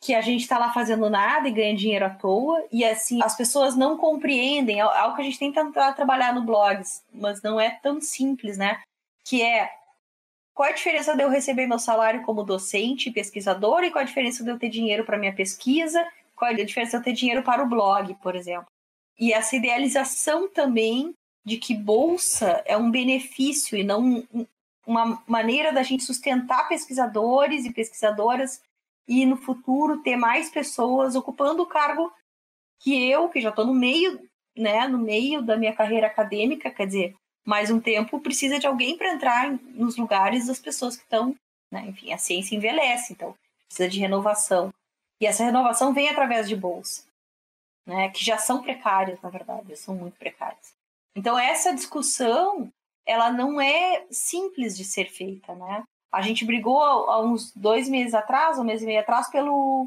que 0.00 0.14
a 0.14 0.20
gente 0.20 0.42
está 0.42 0.58
lá 0.58 0.72
fazendo 0.72 1.10
nada 1.10 1.48
e 1.48 1.52
ganha 1.52 1.74
dinheiro 1.74 2.04
à 2.04 2.10
toa, 2.10 2.64
e 2.70 2.84
assim, 2.84 3.20
as 3.22 3.36
pessoas 3.36 3.74
não 3.74 3.96
compreendem, 3.96 4.78
é 4.78 4.82
algo 4.82 5.16
que 5.16 5.22
a 5.22 5.24
gente 5.24 5.38
tem 5.38 5.52
tentado 5.52 5.96
trabalhar 5.96 6.32
no 6.32 6.44
blogs, 6.44 7.02
mas 7.12 7.42
não 7.42 7.58
é 7.58 7.70
tão 7.82 8.00
simples, 8.00 8.56
né? 8.56 8.80
Que 9.24 9.42
é 9.42 9.68
qual 10.56 10.70
a 10.70 10.72
diferença 10.72 11.14
de 11.14 11.22
eu 11.22 11.28
receber 11.28 11.66
meu 11.66 11.78
salário 11.78 12.22
como 12.22 12.42
docente, 12.42 13.10
pesquisador, 13.10 13.84
e 13.84 13.90
qual 13.90 14.00
a 14.00 14.06
diferença 14.06 14.42
de 14.42 14.50
eu 14.50 14.58
ter 14.58 14.70
dinheiro 14.70 15.04
para 15.04 15.18
minha 15.18 15.34
pesquisa, 15.34 16.02
qual 16.34 16.50
a 16.50 16.54
diferença 16.54 16.92
de 16.92 16.96
eu 16.96 17.04
ter 17.04 17.12
dinheiro 17.12 17.42
para 17.42 17.62
o 17.62 17.68
blog, 17.68 18.14
por 18.22 18.34
exemplo. 18.34 18.66
E 19.20 19.34
essa 19.34 19.54
idealização 19.54 20.48
também 20.48 21.14
de 21.44 21.58
que 21.58 21.74
bolsa 21.74 22.62
é 22.64 22.74
um 22.74 22.90
benefício 22.90 23.76
e 23.76 23.84
não 23.84 24.26
uma 24.86 25.22
maneira 25.26 25.74
da 25.74 25.82
gente 25.82 26.04
sustentar 26.04 26.66
pesquisadores 26.68 27.66
e 27.66 27.72
pesquisadoras 27.72 28.62
e 29.06 29.26
no 29.26 29.36
futuro 29.36 30.02
ter 30.02 30.16
mais 30.16 30.48
pessoas 30.48 31.14
ocupando 31.14 31.64
o 31.64 31.66
cargo 31.66 32.10
que 32.80 33.10
eu, 33.10 33.28
que 33.28 33.42
já 33.42 33.50
estou 33.50 33.66
no 33.66 33.74
meio, 33.74 34.26
né, 34.56 34.88
no 34.88 34.98
meio 34.98 35.42
da 35.42 35.54
minha 35.54 35.74
carreira 35.74 36.06
acadêmica, 36.06 36.70
quer 36.70 36.86
dizer, 36.86 37.14
mais 37.46 37.70
um 37.70 37.80
tempo 37.80 38.20
precisa 38.20 38.58
de 38.58 38.66
alguém 38.66 38.98
para 38.98 39.12
entrar 39.12 39.52
nos 39.72 39.96
lugares 39.96 40.48
das 40.48 40.58
pessoas 40.58 40.96
que 40.96 41.04
estão, 41.04 41.34
né? 41.70 41.86
enfim, 41.86 42.12
a 42.12 42.18
ciência 42.18 42.56
envelhece, 42.56 43.12
então 43.12 43.34
precisa 43.68 43.88
de 43.88 44.00
renovação. 44.00 44.74
E 45.20 45.26
essa 45.26 45.44
renovação 45.44 45.94
vem 45.94 46.08
através 46.08 46.48
de 46.48 46.56
bolsa, 46.56 47.04
né? 47.86 48.08
que 48.10 48.24
já 48.24 48.36
são 48.36 48.62
precárias, 48.62 49.20
na 49.22 49.30
verdade, 49.30 49.76
são 49.76 49.94
muito 49.94 50.18
precárias. 50.18 50.74
Então 51.14 51.38
essa 51.38 51.72
discussão, 51.72 52.70
ela 53.06 53.30
não 53.30 53.60
é 53.60 54.04
simples 54.10 54.76
de 54.76 54.84
ser 54.84 55.08
feita, 55.08 55.54
né? 55.54 55.84
A 56.12 56.22
gente 56.22 56.44
brigou 56.44 56.80
há 56.80 57.22
uns 57.22 57.52
dois 57.54 57.88
meses 57.88 58.14
atrás, 58.14 58.58
um 58.58 58.64
mês 58.64 58.82
e 58.82 58.86
meio 58.86 59.00
atrás, 59.00 59.30
pelo 59.30 59.86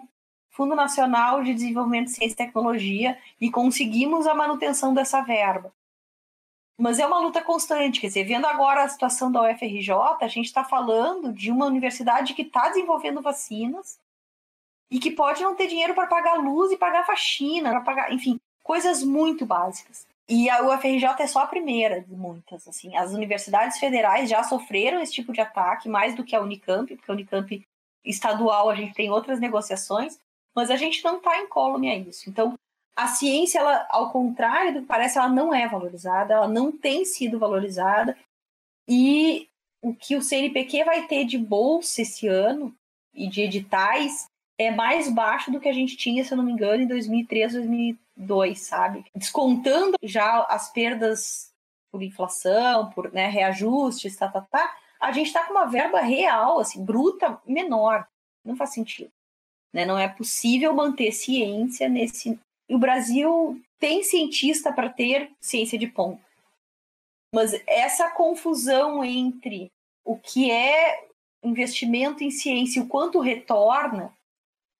Fundo 0.50 0.76
Nacional 0.76 1.44
de 1.44 1.54
Desenvolvimento 1.54 2.08
de 2.08 2.14
Ciência 2.14 2.34
e 2.34 2.38
Tecnologia 2.38 3.18
e 3.40 3.52
conseguimos 3.52 4.28
a 4.28 4.34
manutenção 4.34 4.94
dessa 4.94 5.22
verba. 5.22 5.74
Mas 6.80 6.98
é 6.98 7.06
uma 7.06 7.20
luta 7.20 7.42
constante, 7.42 8.00
quer 8.00 8.08
dizer, 8.08 8.24
vendo 8.24 8.48
agora 8.48 8.84
a 8.84 8.88
situação 8.88 9.30
da 9.30 9.42
UFRJ, 9.42 9.92
a 10.22 10.28
gente 10.30 10.46
está 10.46 10.64
falando 10.64 11.34
de 11.34 11.52
uma 11.52 11.66
universidade 11.66 12.34
que 12.34 12.44
está 12.44 12.70
desenvolvendo 12.70 13.22
vacinas 13.22 14.00
e 14.90 14.98
que 14.98 15.12
pode 15.12 15.44
não 15.44 15.56
ter 15.56 15.68
dinheiro 15.68 15.94
para 15.94 16.08
pagar 16.08 16.36
luz 16.36 16.72
e 16.72 16.78
pagar 16.78 17.06
faxina, 17.06 17.72
para 17.72 17.82
pagar, 17.82 18.14
enfim, 18.14 18.40
coisas 18.64 19.04
muito 19.04 19.46
básicas. 19.46 20.08
E 20.28 20.50
a 20.50 20.64
UFRJ 20.64 21.16
é 21.20 21.28
só 21.28 21.40
a 21.40 21.48
primeira 21.48 22.00
de 22.00 22.16
muitas, 22.16 22.66
assim. 22.66 22.96
As 22.96 23.12
universidades 23.12 23.78
federais 23.78 24.30
já 24.30 24.42
sofreram 24.44 25.02
esse 25.02 25.12
tipo 25.12 25.34
de 25.34 25.42
ataque 25.42 25.90
mais 25.90 26.16
do 26.16 26.24
que 26.24 26.34
a 26.34 26.42
Unicamp, 26.42 26.96
porque 26.96 27.12
a 27.12 27.14
Unicamp 27.14 27.68
estadual 28.06 28.70
a 28.70 28.76
gente 28.76 28.94
tem 28.94 29.12
outras 29.12 29.42
negociações, 29.42 30.18
mas 30.56 30.72
a 30.72 30.78
gente 30.78 31.04
não 31.04 31.18
está 31.18 31.42
incólume 31.42 31.90
a 31.90 31.98
isso. 31.98 32.30
Então, 32.30 32.54
a 32.96 33.08
ciência, 33.08 33.60
ela, 33.60 33.88
ao 33.90 34.12
contrário 34.12 34.74
do 34.74 34.82
que 34.82 34.88
parece, 34.88 35.18
ela 35.18 35.30
não 35.30 35.54
é 35.54 35.68
valorizada, 35.68 36.34
ela 36.34 36.48
não 36.48 36.72
tem 36.72 37.06
sido 37.06 37.40
valorizada. 37.40 38.18
E 38.88 39.48
o 39.82 39.94
que 39.94 40.16
o 40.16 40.22
CNPq 40.22 40.84
vai 40.84 41.08
ter 41.08 41.26
de 41.26 41.38
bolsa 41.38 42.02
esse 42.02 42.28
ano 42.28 42.76
e 43.14 43.28
de 43.28 43.42
editais 43.42 44.28
é 44.58 44.72
mais 44.72 45.10
baixo 45.10 45.52
do 45.52 45.60
que 45.60 45.70
a 45.70 45.74
gente 45.74 45.96
tinha, 45.96 46.24
se 46.24 46.34
eu 46.34 46.38
não 46.38 46.44
me 46.44 46.52
engano, 46.52 46.84
em 46.84 46.88
2003, 46.88 47.54
2002, 47.54 48.60
sabe? 48.60 49.06
Descontando 49.16 49.98
já 50.04 50.44
as 50.50 50.72
perdas 50.72 51.54
por 51.90 52.04
inflação, 52.04 52.90
por 52.90 53.12
né, 53.14 53.28
reajustes, 53.28 54.18
tá, 54.18 54.28
tá, 54.28 54.42
tá, 54.42 54.76
a 55.00 55.12
gente 55.14 55.28
está 55.28 55.46
com 55.46 55.54
uma 55.54 55.66
verba 55.66 56.02
real, 56.02 56.60
assim, 56.60 56.84
bruta, 56.84 57.40
menor. 57.48 58.06
Não 58.44 58.56
faz 58.56 58.74
sentido. 58.74 59.12
Né? 59.74 59.86
Não 59.86 59.98
é 59.98 60.08
possível 60.08 60.74
manter 60.74 61.12
ciência 61.12 61.88
nesse 61.88 62.38
o 62.70 62.78
Brasil 62.78 63.60
tem 63.80 64.04
cientista 64.04 64.72
para 64.72 64.90
ter 64.90 65.32
ciência 65.40 65.78
de 65.78 65.88
ponta. 65.88 66.22
Mas 67.34 67.54
essa 67.68 68.10
confusão 68.12 69.04
entre 69.04 69.72
o 70.04 70.18
que 70.18 70.50
é 70.52 71.08
investimento 71.44 72.24
em 72.24 72.32
ciência 72.32 72.80
e 72.80 72.84
o 72.84 72.88
quanto 72.88 73.20
retorna. 73.20 74.14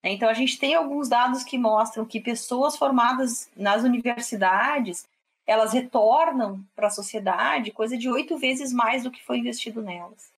Né? 0.04 0.12
Então, 0.12 0.28
a 0.28 0.34
gente 0.34 0.60
tem 0.60 0.74
alguns 0.74 1.08
dados 1.08 1.44
que 1.44 1.58
mostram 1.58 2.06
que 2.06 2.20
pessoas 2.20 2.76
formadas 2.76 3.50
nas 3.56 3.84
universidades 3.84 5.08
elas 5.48 5.74
retornam 5.74 6.64
para 6.76 6.88
a 6.88 6.92
sociedade 6.92 7.72
coisa 7.72 7.98
de 7.98 8.08
oito 8.08 8.38
vezes 8.38 8.72
mais 8.72 9.04
do 9.04 9.10
que 9.10 9.24
foi 9.24 9.40
investido 9.40 9.82
nelas. 9.82 10.32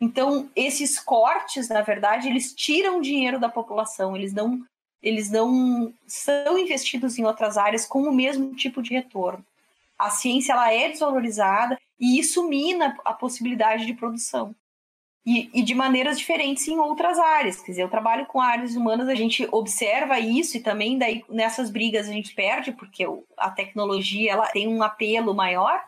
Então, 0.00 0.50
esses 0.56 0.98
cortes, 0.98 1.68
na 1.68 1.82
verdade, 1.82 2.26
eles 2.26 2.52
tiram 2.52 3.00
dinheiro 3.00 3.38
da 3.38 3.48
população, 3.48 4.16
eles 4.16 4.32
não 4.32 4.66
eles 5.02 5.30
não 5.30 5.92
são 6.06 6.56
investidos 6.56 7.18
em 7.18 7.24
outras 7.24 7.58
áreas 7.58 7.84
com 7.84 8.02
o 8.02 8.14
mesmo 8.14 8.54
tipo 8.54 8.80
de 8.80 8.94
retorno. 8.94 9.44
A 9.98 10.10
ciência 10.10 10.52
ela 10.52 10.72
é 10.72 10.88
desvalorizada 10.88 11.78
e 11.98 12.18
isso 12.18 12.48
mina 12.48 12.96
a 13.04 13.12
possibilidade 13.12 13.86
de 13.86 13.94
produção. 13.94 14.54
E, 15.24 15.48
e, 15.54 15.62
de 15.62 15.72
maneiras 15.72 16.18
diferentes 16.18 16.66
em 16.66 16.80
outras 16.80 17.16
áreas. 17.16 17.60
Quer 17.60 17.70
dizer, 17.70 17.82
eu 17.84 17.88
trabalho 17.88 18.26
com 18.26 18.40
áreas 18.40 18.74
humanas, 18.74 19.08
a 19.08 19.14
gente 19.14 19.48
observa 19.52 20.18
isso 20.18 20.56
e 20.56 20.60
também 20.60 20.98
daí 20.98 21.24
nessas 21.28 21.70
brigas 21.70 22.08
a 22.08 22.12
gente 22.12 22.34
perde, 22.34 22.72
porque 22.72 23.04
a 23.36 23.48
tecnologia 23.48 24.32
ela 24.32 24.48
tem 24.48 24.66
um 24.66 24.82
apelo 24.82 25.32
maior. 25.32 25.80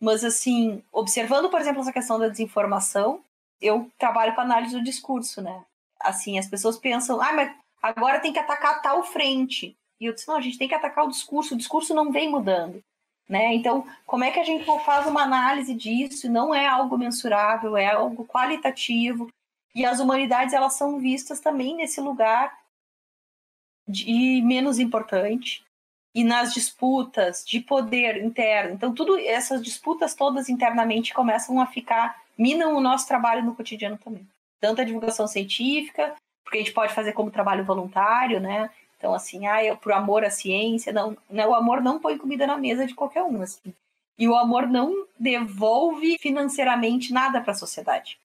Mas, 0.00 0.22
assim, 0.22 0.84
observando, 0.92 1.50
por 1.50 1.60
exemplo, 1.60 1.80
essa 1.80 1.92
questão 1.92 2.16
da 2.16 2.28
desinformação, 2.28 3.24
eu 3.60 3.90
trabalho 3.98 4.36
com 4.36 4.40
análise 4.42 4.76
do 4.76 4.84
discurso, 4.84 5.42
né? 5.42 5.64
Assim, 5.98 6.38
as 6.38 6.46
pessoas 6.46 6.78
pensam, 6.78 7.20
ah, 7.20 7.32
mas 7.32 7.50
agora 7.84 8.18
tem 8.18 8.32
que 8.32 8.38
atacar 8.38 8.80
tal 8.80 9.02
frente. 9.02 9.76
E 10.00 10.06
eu 10.06 10.14
disse, 10.14 10.26
não, 10.26 10.36
a 10.36 10.40
gente 10.40 10.58
tem 10.58 10.66
que 10.66 10.74
atacar 10.74 11.04
o 11.04 11.10
discurso, 11.10 11.54
o 11.54 11.58
discurso 11.58 11.94
não 11.94 12.10
vem 12.10 12.30
mudando. 12.30 12.82
Né? 13.28 13.54
Então, 13.54 13.86
como 14.06 14.24
é 14.24 14.30
que 14.30 14.40
a 14.40 14.44
gente 14.44 14.64
faz 14.84 15.06
uma 15.06 15.22
análise 15.22 15.74
disso? 15.74 16.30
Não 16.30 16.54
é 16.54 16.66
algo 16.66 16.96
mensurável, 16.96 17.76
é 17.76 17.86
algo 17.86 18.26
qualitativo. 18.26 19.28
E 19.74 19.84
as 19.84 20.00
humanidades 20.00 20.54
elas 20.54 20.74
são 20.74 20.98
vistas 20.98 21.40
também 21.40 21.76
nesse 21.76 22.00
lugar 22.00 22.56
de 23.86 24.40
menos 24.42 24.78
importante 24.78 25.62
e 26.14 26.24
nas 26.24 26.54
disputas 26.54 27.44
de 27.44 27.60
poder 27.60 28.22
interno. 28.24 28.74
Então, 28.74 28.94
tudo 28.94 29.18
essas 29.18 29.62
disputas 29.62 30.14
todas 30.14 30.48
internamente 30.48 31.12
começam 31.12 31.60
a 31.60 31.66
ficar 31.66 32.22
minam 32.36 32.76
o 32.76 32.80
nosso 32.80 33.06
trabalho 33.06 33.44
no 33.44 33.54
cotidiano 33.54 33.98
também. 33.98 34.26
Tanto 34.60 34.80
a 34.80 34.84
divulgação 34.84 35.26
científica, 35.26 36.14
porque 36.44 36.58
a 36.58 36.60
gente 36.60 36.72
pode 36.72 36.92
fazer 36.92 37.12
como 37.12 37.30
trabalho 37.30 37.64
voluntário, 37.64 38.38
né? 38.38 38.70
Então, 38.98 39.12
assim, 39.12 39.46
ah, 39.46 39.62
eu, 39.64 39.76
por 39.76 39.92
amor 39.92 40.24
à 40.24 40.30
ciência, 40.30 40.92
não, 40.92 41.16
né? 41.28 41.46
o 41.46 41.54
amor 41.54 41.82
não 41.82 41.98
põe 41.98 42.16
comida 42.16 42.46
na 42.46 42.56
mesa 42.56 42.86
de 42.86 42.94
qualquer 42.94 43.22
um, 43.22 43.42
assim. 43.42 43.74
E 44.18 44.28
o 44.28 44.36
amor 44.36 44.66
não 44.66 45.06
devolve 45.18 46.16
financeiramente 46.18 47.12
nada 47.12 47.40
para 47.40 47.52
a 47.52 47.56
sociedade. 47.56 48.18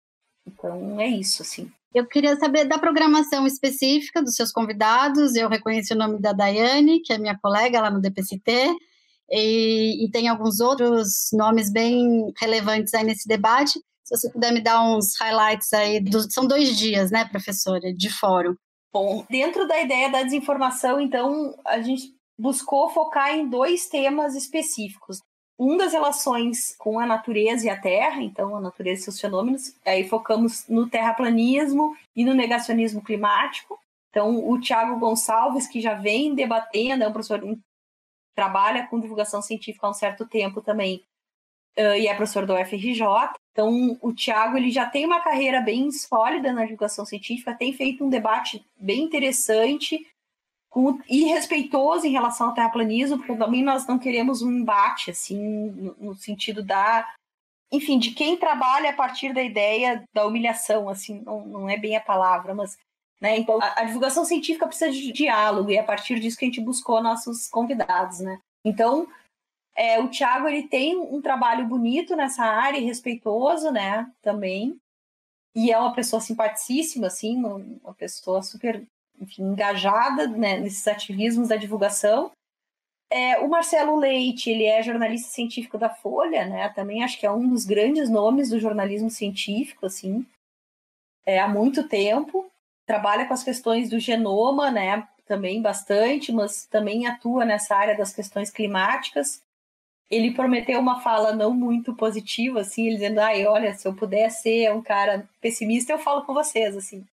Então, 0.45 0.99
é 0.99 1.07
isso, 1.07 1.41
assim. 1.41 1.71
Eu 1.93 2.05
queria 2.05 2.35
saber 2.37 2.65
da 2.65 2.77
programação 2.77 3.47
específica 3.47 4.21
dos 4.21 4.35
seus 4.35 4.51
convidados. 4.51 5.35
Eu 5.35 5.49
reconheci 5.49 5.93
o 5.93 5.97
nome 5.97 6.19
da 6.19 6.31
Daiane, 6.33 7.01
que 7.01 7.11
é 7.11 7.17
minha 7.17 7.37
colega 7.37 7.81
lá 7.81 7.89
no 7.89 7.99
DPCT, 7.99 8.75
e, 9.31 10.05
e 10.05 10.11
tem 10.11 10.27
alguns 10.27 10.59
outros 10.59 11.29
nomes 11.33 11.71
bem 11.71 12.31
relevantes 12.37 12.93
aí 12.93 13.03
nesse 13.03 13.27
debate. 13.27 13.79
Se 14.09 14.17
você 14.17 14.31
puder 14.31 14.51
me 14.51 14.59
dar 14.59 14.81
uns 14.81 15.15
highlights 15.19 15.71
aí, 15.71 15.99
do, 15.99 16.31
são 16.31 16.47
dois 16.47 16.75
dias, 16.75 17.11
né, 17.11 17.25
professora, 17.25 17.93
de 17.93 18.09
fórum. 18.09 18.55
Bom, 18.91 19.23
dentro 19.29 19.67
da 19.67 19.79
ideia 19.79 20.09
da 20.09 20.23
desinformação, 20.23 20.99
então, 20.99 21.55
a 21.63 21.79
gente 21.79 22.11
buscou 22.35 22.89
focar 22.89 23.35
em 23.35 23.47
dois 23.47 23.87
temas 23.87 24.33
específicos. 24.33 25.21
Um 25.59 25.77
das 25.77 25.93
relações 25.93 26.75
com 26.79 26.99
a 26.99 27.05
natureza 27.05 27.67
e 27.67 27.69
a 27.69 27.79
terra, 27.79 28.19
então 28.23 28.55
a 28.55 28.59
natureza 28.59 29.01
e 29.01 29.03
seus 29.03 29.21
fenômenos, 29.21 29.75
aí 29.85 30.09
focamos 30.09 30.67
no 30.67 30.89
terraplanismo 30.89 31.95
e 32.15 32.25
no 32.25 32.33
negacionismo 32.33 33.03
climático. 33.03 33.77
Então, 34.09 34.49
o 34.49 34.59
Tiago 34.59 34.99
Gonçalves, 34.99 35.67
que 35.67 35.81
já 35.81 35.93
vem 35.93 36.33
debatendo, 36.33 37.03
é 37.03 37.07
um 37.07 37.13
professor 37.13 37.43
trabalha 38.35 38.87
com 38.87 38.99
divulgação 38.99 39.39
científica 39.39 39.85
há 39.85 39.91
um 39.91 39.93
certo 39.93 40.25
tempo 40.25 40.61
também, 40.61 41.03
e 41.77 42.07
é 42.07 42.15
professor 42.15 42.45
do 42.45 42.55
UFRJ. 42.55 43.03
Então, 43.59 43.97
o 44.01 44.13
Tiago 44.13 44.55
ele 44.55 44.71
já 44.71 44.85
tem 44.85 45.05
uma 45.05 45.19
carreira 45.19 45.59
bem 45.59 45.91
sólida 45.91 46.53
na 46.53 46.63
divulgação 46.63 47.05
científica, 47.05 47.53
tem 47.53 47.73
feito 47.73 48.05
um 48.05 48.09
debate 48.09 48.65
bem 48.79 49.01
interessante 49.01 50.07
e 51.09 51.25
respeitoso 51.25 52.07
em 52.07 52.11
relação 52.11 52.47
ao 52.47 52.53
terraplanismo, 52.53 53.17
porque 53.17 53.35
também 53.35 53.61
nós 53.61 53.85
não 53.85 53.99
queremos 53.99 54.41
um 54.41 54.49
embate, 54.49 55.11
assim, 55.11 55.37
no, 55.71 55.95
no 55.99 56.15
sentido 56.15 56.63
da 56.63 57.05
enfim, 57.69 57.99
de 57.99 58.11
quem 58.11 58.37
trabalha 58.37 58.91
a 58.91 58.95
partir 58.95 59.33
da 59.33 59.43
ideia 59.43 60.03
da 60.13 60.25
humilhação, 60.25 60.87
assim, 60.87 61.21
não, 61.25 61.45
não 61.45 61.69
é 61.69 61.77
bem 61.77 61.97
a 61.97 62.01
palavra, 62.01 62.55
mas, 62.55 62.77
né, 63.21 63.37
então 63.37 63.61
a, 63.61 63.81
a, 63.81 63.83
divulgação 63.83 64.25
científica 64.25 64.65
precisa 64.65 64.89
de 64.89 65.11
diálogo, 65.11 65.69
e 65.69 65.75
é 65.75 65.79
a 65.79 65.83
partir 65.83 66.19
disso 66.19 66.37
que 66.37 66.45
a 66.45 66.47
gente 66.47 66.61
buscou 66.61 67.03
nossos 67.03 67.47
convidados, 67.47 68.21
né. 68.21 68.39
Então, 68.65 69.07
é, 69.79 69.97
o 69.97 70.09
Thiago 70.09 70.45
ele 70.49 70.67
tem 70.67 70.97
um 70.97 71.21
trabalho 71.21 71.65
bonito 71.65 72.13
nessa 72.13 72.43
área, 72.43 72.81
respeitoso, 72.81 73.71
né, 73.71 74.11
também. 74.21 74.77
e 75.55 75.71
é 75.71 75.77
uma 75.79 75.93
pessoa 75.93 76.21
simpaticíssima, 76.21 77.07
assim, 77.07 77.37
uma 77.37 77.93
pessoa 77.93 78.43
super 78.43 78.85
enfim, 79.21 79.43
engajada 79.43 80.27
né, 80.27 80.59
nesses 80.59 80.85
ativismos 80.85 81.47
da 81.47 81.55
divulgação. 81.55 82.31
É, 83.09 83.39
o 83.39 83.49
Marcelo 83.49 83.95
Leite, 83.95 84.49
ele 84.49 84.65
é 84.65 84.83
jornalista 84.83 85.31
científico 85.31 85.77
da 85.77 85.89
Folha, 85.89 86.45
né? 86.45 86.69
Também 86.69 87.03
acho 87.03 87.19
que 87.19 87.25
é 87.25 87.31
um 87.31 87.47
dos 87.49 87.65
grandes 87.65 88.09
nomes 88.09 88.49
do 88.49 88.59
jornalismo 88.59 89.09
científico, 89.09 89.85
assim, 89.87 90.25
é, 91.25 91.39
há 91.39 91.47
muito 91.47 91.87
tempo. 91.87 92.51
Trabalha 92.85 93.25
com 93.25 93.33
as 93.33 93.43
questões 93.43 93.89
do 93.89 93.99
genoma, 93.99 94.69
né? 94.69 95.07
Também 95.25 95.61
bastante, 95.61 96.31
mas 96.31 96.65
também 96.67 97.07
atua 97.07 97.45
nessa 97.45 97.75
área 97.75 97.97
das 97.97 98.13
questões 98.13 98.51
climáticas. 98.51 99.41
Ele 100.09 100.33
prometeu 100.33 100.79
uma 100.79 101.01
fala 101.01 101.33
não 101.33 101.53
muito 101.53 101.93
positiva, 101.95 102.61
assim, 102.61 102.87
ele 102.87 102.95
dizendo, 102.95 103.19
ai, 103.19 103.45
olha, 103.45 103.73
se 103.73 103.87
eu 103.87 103.93
puder 103.93 104.29
ser 104.31 104.73
um 104.73 104.81
cara 104.81 105.29
pessimista, 105.39 105.93
eu 105.93 105.99
falo 105.99 106.23
com 106.23 106.33
vocês, 106.33 106.75
assim. 106.75 107.05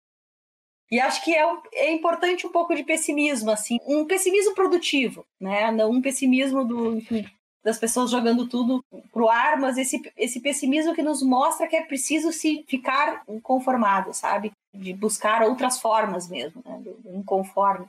E 0.89 0.99
acho 0.99 1.23
que 1.23 1.35
é, 1.35 1.43
é 1.73 1.91
importante 1.91 2.45
um 2.45 2.51
pouco 2.51 2.75
de 2.75 2.83
pessimismo, 2.83 3.51
assim, 3.51 3.79
um 3.87 4.05
pessimismo 4.05 4.53
produtivo, 4.53 5.25
né? 5.39 5.71
Não 5.71 5.89
um 5.91 6.01
pessimismo 6.01 6.63
do, 6.63 6.95
enfim, 6.97 7.25
das 7.63 7.79
pessoas 7.79 8.11
jogando 8.11 8.47
tudo 8.47 8.85
pro 9.11 9.27
ar, 9.27 9.59
mas 9.59 9.77
esse, 9.77 9.99
esse 10.15 10.39
pessimismo 10.39 10.93
que 10.93 11.01
nos 11.01 11.23
mostra 11.23 11.67
que 11.67 11.75
é 11.75 11.83
preciso 11.83 12.31
se 12.31 12.63
ficar 12.67 13.25
conformado, 13.41 14.13
sabe? 14.13 14.51
De 14.71 14.93
buscar 14.93 15.41
outras 15.41 15.79
formas 15.81 16.29
mesmo, 16.29 16.61
né? 16.63 16.79
Do, 16.79 16.93
do 16.93 17.17
inconforme. 17.17 17.87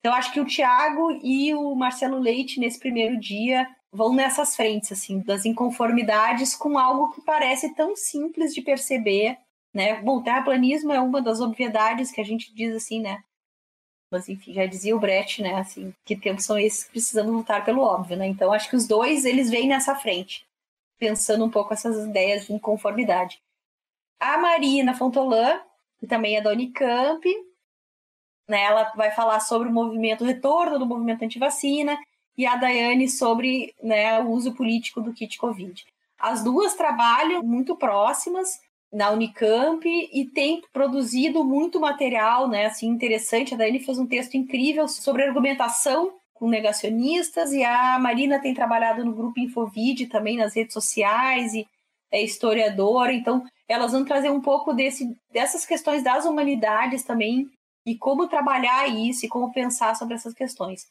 Então, 0.00 0.12
acho 0.12 0.32
que 0.32 0.40
o 0.40 0.46
Tiago 0.46 1.12
e 1.22 1.54
o 1.54 1.74
Marcelo 1.74 2.18
Leite, 2.18 2.58
nesse 2.58 2.78
primeiro 2.78 3.18
dia, 3.18 3.68
vão 3.92 4.14
nessas 4.14 4.54
frentes, 4.54 4.92
assim, 4.92 5.20
das 5.20 5.44
inconformidades 5.44 6.54
com 6.54 6.78
algo 6.78 7.12
que 7.12 7.20
parece 7.22 7.74
tão 7.74 7.96
simples 7.96 8.54
de 8.54 8.62
perceber, 8.62 9.38
né? 9.72 10.00
Bom, 10.02 10.22
terraplanismo 10.22 10.92
é 10.92 11.00
uma 11.00 11.22
das 11.22 11.40
obviedades 11.40 12.10
que 12.10 12.20
a 12.20 12.24
gente 12.24 12.54
diz 12.54 12.74
assim, 12.74 13.00
né? 13.00 13.22
Mas 14.10 14.28
enfim, 14.28 14.54
já 14.54 14.66
dizia 14.66 14.96
o 14.96 15.00
Brecht, 15.00 15.42
né? 15.42 15.54
Assim, 15.54 15.94
que 16.04 16.16
tempos 16.16 16.44
são 16.44 16.58
esses 16.58 16.84
que 16.84 16.92
precisamos 16.92 17.32
lutar 17.32 17.64
pelo 17.64 17.82
óbvio, 17.82 18.16
né? 18.16 18.26
Então 18.26 18.52
acho 18.52 18.68
que 18.68 18.76
os 18.76 18.86
dois 18.86 19.24
eles 19.24 19.50
vêm 19.50 19.68
nessa 19.68 19.94
frente, 19.94 20.46
pensando 20.98 21.44
um 21.44 21.50
pouco 21.50 21.72
essas 21.74 22.06
ideias 22.06 22.46
de 22.46 22.52
inconformidade. 22.52 23.40
A 24.20 24.38
Marina 24.38 24.94
Fontolan, 24.94 25.60
que 25.98 26.06
também 26.06 26.36
é 26.36 26.40
da 26.40 26.50
Unicamp, 26.50 27.22
né? 28.48 28.62
Ela 28.64 28.92
vai 28.96 29.10
falar 29.12 29.40
sobre 29.40 29.68
o 29.68 29.72
movimento, 29.72 30.24
o 30.24 30.26
retorno 30.26 30.78
do 30.78 30.86
movimento 30.86 31.24
antivacina, 31.24 31.98
e 32.38 32.46
a 32.46 32.54
Daiane 32.54 33.08
sobre 33.08 33.74
né, 33.82 34.20
o 34.20 34.30
uso 34.30 34.54
político 34.54 35.00
do 35.00 35.12
kit 35.12 35.36
Covid. 35.36 35.84
As 36.16 36.42
duas 36.44 36.74
trabalham 36.74 37.42
muito 37.42 37.76
próximas, 37.76 38.60
na 38.92 39.10
Unicamp 39.10 39.86
e 39.86 40.24
tem 40.24 40.62
produzido 40.72 41.44
muito 41.44 41.78
material, 41.78 42.48
né, 42.48 42.66
assim, 42.66 42.86
interessante. 42.86 43.52
A 43.52 43.56
Daiane 43.56 43.80
fez 43.80 43.98
um 43.98 44.06
texto 44.06 44.34
incrível 44.34 44.88
sobre 44.88 45.24
argumentação 45.24 46.14
com 46.32 46.48
negacionistas 46.48 47.52
e 47.52 47.64
a 47.64 47.98
Marina 47.98 48.38
tem 48.38 48.54
trabalhado 48.54 49.04
no 49.04 49.12
grupo 49.12 49.40
Infovid 49.40 50.06
também 50.06 50.36
nas 50.36 50.54
redes 50.54 50.72
sociais 50.72 51.52
e 51.52 51.66
é 52.10 52.22
historiadora, 52.22 53.12
então 53.12 53.44
elas 53.68 53.92
vão 53.92 54.04
trazer 54.04 54.30
um 54.30 54.40
pouco 54.40 54.72
desse, 54.72 55.14
dessas 55.30 55.66
questões 55.66 56.02
das 56.02 56.24
humanidades 56.24 57.02
também 57.02 57.50
e 57.84 57.94
como 57.94 58.28
trabalhar 58.28 58.86
isso 58.88 59.26
e 59.26 59.28
como 59.28 59.52
pensar 59.52 59.94
sobre 59.94 60.14
essas 60.14 60.32
questões. 60.32 60.86